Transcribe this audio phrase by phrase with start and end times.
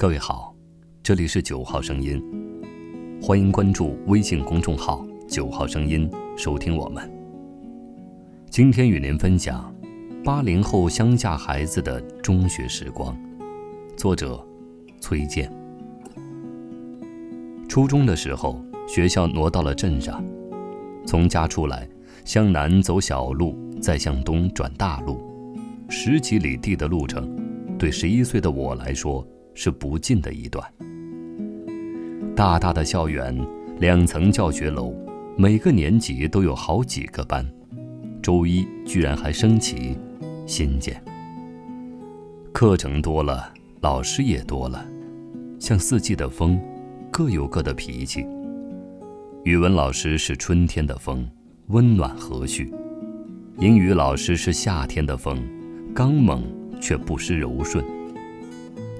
[0.00, 0.54] 各位好，
[1.02, 2.22] 这里是九号声音，
[3.20, 6.08] 欢迎关注微信公众号“九号声音”，
[6.38, 7.10] 收听我们。
[8.48, 9.74] 今天与您分享
[10.22, 13.12] 八零后乡下孩子的中学时光，
[13.96, 14.40] 作者
[15.00, 15.52] 崔健。
[17.68, 20.24] 初中的时候，学校挪到了镇上，
[21.04, 21.88] 从家出来，
[22.24, 25.20] 向南走小路，再向东转大路，
[25.88, 27.28] 十几里地的路程，
[27.76, 29.26] 对十一岁的我来说。
[29.60, 30.64] 是不近的一段。
[32.36, 33.36] 大大的校园，
[33.80, 34.94] 两层教学楼，
[35.36, 37.44] 每个年级都有好几个班。
[38.22, 39.98] 周一居然还升旗，
[40.46, 41.02] 新鲜。
[42.52, 44.86] 课程多了，老师也多了，
[45.58, 46.60] 像四季的风，
[47.10, 48.24] 各有各的脾气。
[49.42, 51.28] 语文老师是春天的风，
[51.66, 52.72] 温暖和煦；
[53.58, 55.44] 英语老师是夏天的风，
[55.92, 56.44] 刚猛
[56.80, 57.84] 却不失柔顺。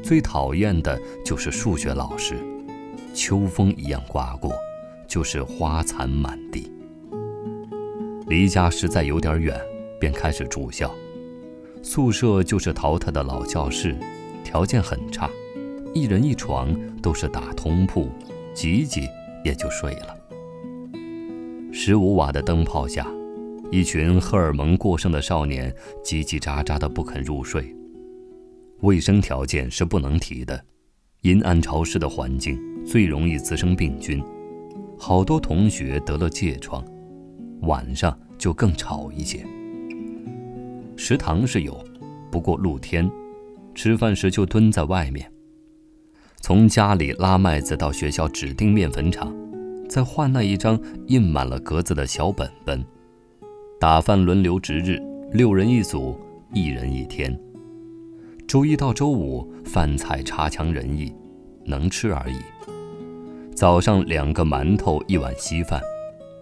[0.09, 2.35] 最讨厌的就是数学老师，
[3.13, 4.55] 秋风一样刮过，
[5.07, 6.73] 就是花残满地。
[8.27, 9.55] 离家实在有点远，
[10.01, 10.91] 便开始住校。
[11.83, 13.95] 宿舍就是淘汰的老教室，
[14.43, 15.29] 条件很差，
[15.93, 18.09] 一人一床，都是打通铺，
[18.55, 19.07] 挤挤
[19.45, 20.17] 也就睡了。
[21.71, 23.07] 十五瓦的灯泡下，
[23.71, 25.71] 一群荷尔蒙过剩的少年
[26.03, 27.75] 叽叽喳喳的不肯入睡。
[28.81, 30.65] 卫生条件是不能提的，
[31.23, 34.23] 阴暗潮湿的环境最容易滋生病菌，
[34.97, 36.85] 好多同学得了疥疮。
[37.63, 39.45] 晚上就更吵一些。
[40.97, 41.85] 食堂是有，
[42.31, 43.11] 不过露天，
[43.75, 45.29] 吃饭时就蹲在外面。
[46.41, 49.35] 从家里拉麦子到学校指定面粉厂，
[49.89, 52.85] 再换那一张印满了格子的小本本。
[53.81, 55.01] 打饭轮流值日，
[55.33, 56.17] 六人一组，
[56.55, 57.37] 一人一天。
[58.49, 61.15] 周一到周五，饭菜差强人意，
[61.67, 62.39] 能吃而已。
[63.55, 65.79] 早上两个馒头，一碗稀饭，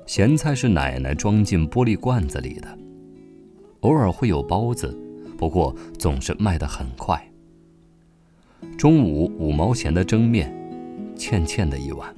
[0.07, 2.69] 咸菜是奶奶装进玻璃罐子里的。
[3.81, 4.97] 偶尔会有包子，
[5.37, 7.21] 不过总是卖得很快。
[8.79, 10.55] 中午五毛钱的蒸面，
[11.17, 12.15] 欠欠的一碗。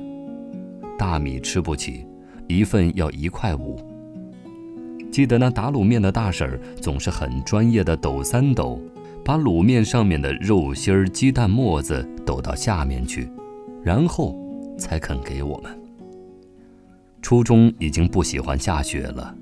[0.98, 2.04] 大米吃不起，
[2.47, 3.81] 一份要一块五。
[5.10, 8.78] 记得那打卤面的大婶儿，总是很专业的抖三抖。
[9.28, 13.31] 把卤面上面的肉心儿、鸡蛋沫子抖到下面去，
[13.83, 14.34] 然后
[14.78, 15.78] 才肯给我们。
[17.21, 19.37] 初中已经不喜欢下雪了，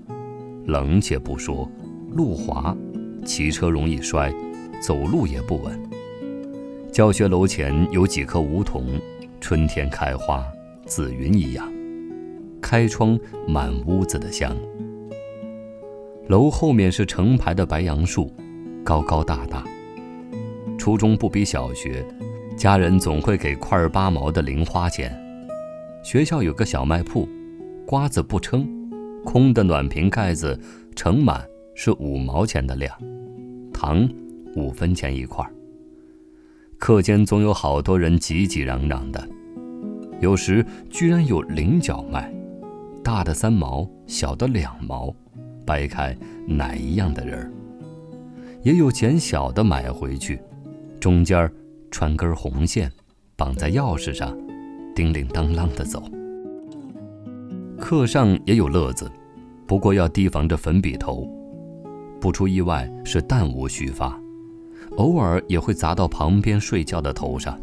[0.64, 1.70] 冷且不说，
[2.10, 2.76] 路滑，
[3.24, 4.34] 骑车容易摔，
[4.82, 5.80] 走路也不稳。
[6.90, 9.00] 教学楼前有几棵梧桐，
[9.40, 10.44] 春天开花，
[10.84, 11.72] 紫云一样，
[12.60, 13.16] 开窗
[13.46, 14.52] 满屋子的香。
[16.26, 18.28] 楼后面是成排的白杨树，
[18.82, 19.64] 高高大大。
[20.86, 22.06] 初中不比小学，
[22.56, 25.12] 家人总会给块八毛的零花钱。
[26.00, 27.28] 学校有个小卖铺，
[27.84, 28.64] 瓜子不称，
[29.24, 30.56] 空的暖瓶盖子
[30.94, 32.96] 盛满是五毛钱的量，
[33.72, 34.08] 糖
[34.54, 35.44] 五分钱一块。
[36.78, 39.28] 课间总有好多人挤挤嚷嚷的，
[40.20, 42.32] 有时居然有菱角卖，
[43.02, 45.12] 大的三毛，小的两毛，
[45.66, 46.16] 掰开
[46.46, 47.50] 奶一样的人儿，
[48.62, 50.40] 也有捡小的买回去。
[51.06, 51.48] 中间
[51.88, 52.90] 穿根红线，
[53.36, 54.36] 绑在钥匙上，
[54.92, 56.02] 叮铃当啷的走。
[57.78, 59.08] 课上也有乐子，
[59.68, 61.24] 不过要提防着粉笔头，
[62.20, 64.20] 不出意外是弹无虚发，
[64.96, 67.56] 偶尔也会砸到旁边睡觉的头上，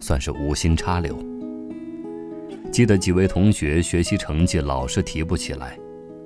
[0.00, 1.16] 算是无心插柳。
[2.72, 5.78] 记得几位同学学习成绩老是提不起来，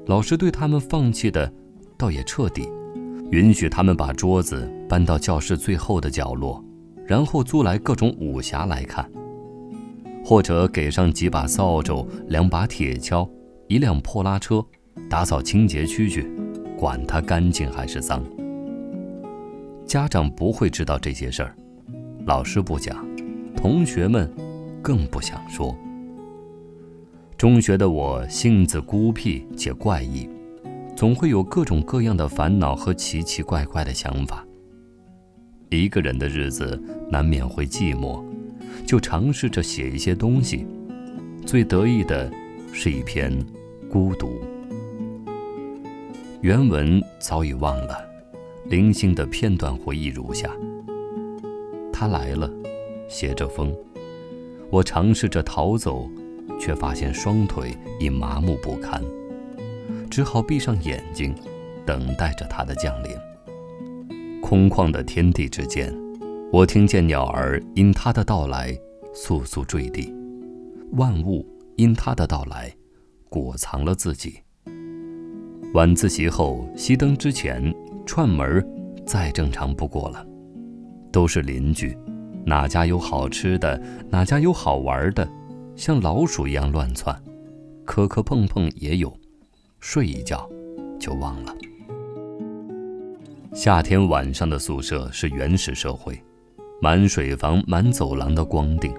[0.07, 1.53] 老师对他们放弃的
[1.99, 2.67] 倒也彻底。
[3.33, 6.63] 允许他们把桌子搬到教室最后的角落，
[7.07, 9.11] 然后租来各种武侠来看，
[10.25, 13.29] 或者给上几把扫帚、两把铁锹、
[13.69, 14.65] 一辆破拉车，
[15.09, 16.31] 打扫清洁区去，
[16.77, 18.23] 管它干净还是脏。
[19.87, 21.57] 家长不会知道这些事儿，
[22.27, 23.07] 老师不讲，
[23.57, 24.33] 同学们
[24.83, 25.77] 更不想说。
[27.37, 30.29] 中学的我性子孤僻且怪异。
[30.97, 34.44] 总会有各种各样的烦恼和奇奇怪怪的想法。
[35.75, 36.81] 一个人的日子
[37.11, 38.23] 难免会寂寞，
[38.87, 40.67] 就尝试着写一些东西。
[41.45, 42.31] 最得意的
[42.73, 43.31] 是一篇
[43.89, 44.29] 《孤独》，
[46.41, 47.99] 原文早已忘了，
[48.67, 50.51] 零星的片段回忆如下：
[51.93, 52.51] 他来了，
[53.09, 53.75] 携着风，
[54.71, 56.09] 我尝试着逃走，
[56.59, 59.03] 却发现双腿已麻木不堪。
[60.11, 61.35] 只好闭上眼睛，
[61.85, 63.11] 等待着他的降临。
[64.45, 65.91] 空旷的天地之间，
[66.53, 68.79] 我听见鸟儿因他的到来
[69.15, 70.15] 簌簌坠地，
[70.93, 72.71] 万物因他的到来
[73.31, 74.35] 裹藏了自己。
[75.73, 77.75] 晚自习后熄灯之前
[78.05, 78.63] 串门
[79.07, 80.23] 再正常不过了，
[81.11, 81.97] 都是邻居，
[82.45, 85.27] 哪家有好吃的，哪家有好玩的，
[85.75, 87.19] 像老鼠一样乱窜，
[87.87, 89.11] 磕磕碰碰也有，
[89.81, 90.47] 睡一觉
[91.01, 91.55] 就忘了。
[93.55, 96.21] 夏天晚上的宿舍是原始社会，
[96.83, 98.93] 满水房、满走廊的光腚。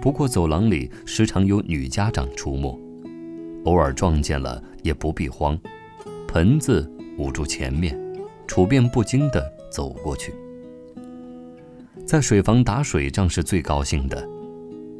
[0.00, 2.74] 不过走廊里时常有女家长出没，
[3.66, 5.58] 偶尔撞见了也不必慌，
[6.26, 7.94] 盆子捂住前面，
[8.46, 10.32] 处变不惊地走过去。
[12.06, 14.26] 在水房打水仗是最高兴的，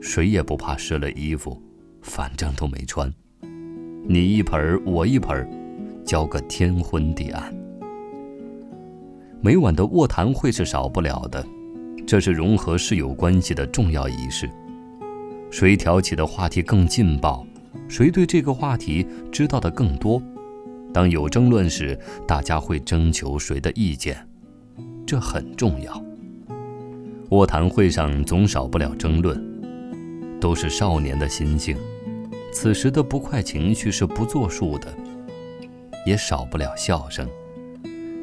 [0.03, 1.59] 谁也不怕湿了衣服，
[2.03, 3.11] 反正都没穿，
[4.07, 5.49] 你一盆儿我一盆儿，
[6.05, 7.56] 浇个天昏地暗。
[9.41, 11.47] 每晚的卧谈会是少不了的，
[12.07, 14.51] 这是融合室友关系的重要仪式。
[15.51, 17.47] 谁挑起的话题更劲爆，
[17.89, 20.21] 谁对这个话题知道的更多。
[20.93, 24.17] 当有争论时，大家会征求谁的意见，
[25.07, 26.03] 这很重要。
[27.31, 29.41] 卧谈会上总少不了争论，
[30.41, 31.77] 都是少年的心性，
[32.53, 34.89] 此时的不快情绪是不作数的，
[36.07, 37.29] 也少不了笑声。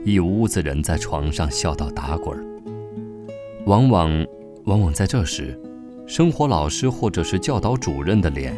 [0.05, 2.43] 一屋子人在床上笑到打滚儿。
[3.65, 4.27] 往往，
[4.65, 5.57] 往往在这时，
[6.05, 8.53] 生活老师或者是教导主任的脸，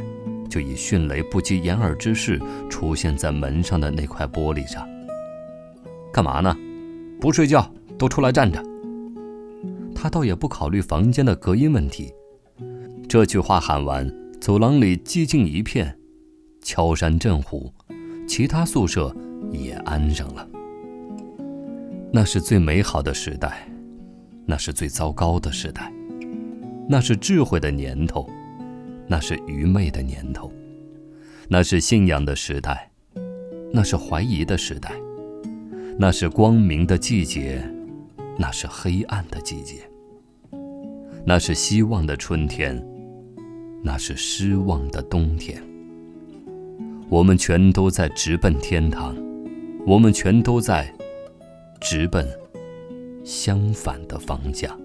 [0.50, 4.88] 就以迅雷不及掩耳之势出现在门上的那块玻璃上。
[6.12, 6.56] 干嘛呢？
[7.22, 8.64] 不睡觉，都出来站着。
[9.94, 12.12] 他倒也不考虑房间的隔音问题。
[13.08, 14.12] 这句话喊完，
[14.42, 15.96] 走廊里寂静一片，
[16.62, 17.72] 敲山震虎，
[18.28, 19.16] 其他宿舍
[19.52, 20.48] 也安上了。
[22.16, 23.68] 那是最美好的时代，
[24.46, 25.92] 那是最糟糕的时代，
[26.88, 28.26] 那是智慧的年头，
[29.06, 30.50] 那是愚昧的年头，
[31.50, 32.90] 那是信仰的时代，
[33.74, 34.94] 那是怀疑的时代，
[36.00, 37.62] 那是光明的季节，
[38.38, 39.82] 那是黑暗的季节，
[41.26, 42.82] 那是希望的春天，
[43.84, 45.62] 那是失望的冬天。
[47.10, 49.14] 我们全都在直奔天堂，
[49.86, 50.90] 我们全都在。
[51.88, 52.28] 直奔
[53.24, 54.85] 相反的方向。